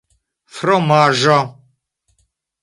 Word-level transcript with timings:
fromaĵo 0.55 1.37